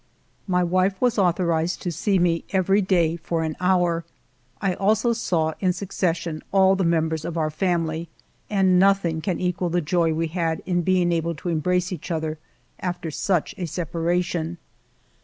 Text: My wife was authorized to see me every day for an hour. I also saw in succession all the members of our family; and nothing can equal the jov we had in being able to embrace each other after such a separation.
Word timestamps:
My 0.47 0.63
wife 0.63 0.99
was 0.99 1.19
authorized 1.19 1.83
to 1.83 1.91
see 1.91 2.17
me 2.17 2.43
every 2.49 2.81
day 2.81 3.17
for 3.17 3.43
an 3.43 3.55
hour. 3.59 4.03
I 4.59 4.73
also 4.73 5.13
saw 5.13 5.53
in 5.59 5.73
succession 5.73 6.41
all 6.51 6.75
the 6.75 6.83
members 6.83 7.23
of 7.23 7.37
our 7.37 7.51
family; 7.51 8.09
and 8.49 8.79
nothing 8.79 9.21
can 9.21 9.39
equal 9.39 9.69
the 9.69 9.79
jov 9.79 10.15
we 10.15 10.29
had 10.29 10.63
in 10.65 10.81
being 10.81 11.11
able 11.11 11.35
to 11.35 11.49
embrace 11.49 11.91
each 11.91 12.09
other 12.09 12.39
after 12.79 13.11
such 13.11 13.53
a 13.59 13.67
separation. 13.67 14.57